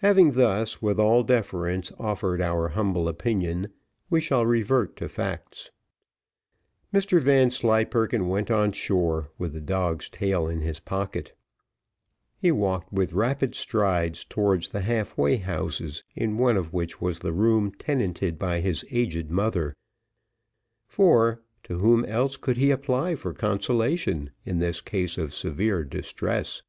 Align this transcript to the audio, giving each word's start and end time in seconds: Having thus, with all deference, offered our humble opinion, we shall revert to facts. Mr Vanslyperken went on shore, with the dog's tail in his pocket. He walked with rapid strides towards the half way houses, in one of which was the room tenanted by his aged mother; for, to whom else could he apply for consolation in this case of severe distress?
Having 0.00 0.32
thus, 0.32 0.82
with 0.82 0.98
all 0.98 1.22
deference, 1.22 1.90
offered 1.98 2.42
our 2.42 2.68
humble 2.68 3.08
opinion, 3.08 3.68
we 4.10 4.20
shall 4.20 4.44
revert 4.44 4.94
to 4.96 5.08
facts. 5.08 5.70
Mr 6.92 7.18
Vanslyperken 7.18 8.28
went 8.28 8.50
on 8.50 8.72
shore, 8.72 9.30
with 9.38 9.54
the 9.54 9.62
dog's 9.62 10.10
tail 10.10 10.48
in 10.48 10.60
his 10.60 10.80
pocket. 10.80 11.32
He 12.36 12.52
walked 12.52 12.92
with 12.92 13.14
rapid 13.14 13.54
strides 13.54 14.22
towards 14.26 14.68
the 14.68 14.82
half 14.82 15.16
way 15.16 15.36
houses, 15.36 16.04
in 16.14 16.36
one 16.36 16.58
of 16.58 16.74
which 16.74 17.00
was 17.00 17.20
the 17.20 17.32
room 17.32 17.72
tenanted 17.72 18.38
by 18.38 18.60
his 18.60 18.84
aged 18.90 19.30
mother; 19.30 19.74
for, 20.86 21.40
to 21.62 21.78
whom 21.78 22.04
else 22.04 22.36
could 22.36 22.58
he 22.58 22.70
apply 22.70 23.14
for 23.14 23.32
consolation 23.32 24.30
in 24.44 24.58
this 24.58 24.82
case 24.82 25.16
of 25.16 25.34
severe 25.34 25.84
distress? 25.84 26.60